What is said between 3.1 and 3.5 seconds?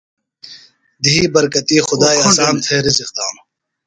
دانوۡ۔